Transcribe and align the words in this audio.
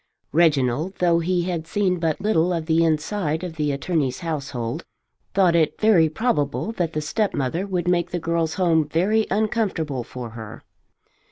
Reginald, 0.31 0.95
though 0.97 1.19
he 1.19 1.43
had 1.43 1.67
seen 1.67 1.99
but 1.99 2.19
little 2.19 2.51
of 2.53 2.65
the 2.65 2.83
inside 2.83 3.43
of 3.43 3.55
the 3.55 3.71
attorney's 3.71 4.21
household, 4.21 4.83
thought 5.35 5.55
it 5.55 5.79
very 5.79 6.09
probable 6.09 6.71
that 6.71 6.93
the 6.93 7.01
stepmother 7.01 7.67
would 7.67 7.87
make 7.87 8.09
the 8.09 8.17
girl's 8.17 8.55
home 8.55 8.87
very 8.89 9.27
uncomfortable 9.29 10.03
for 10.03 10.31
her. 10.31 10.63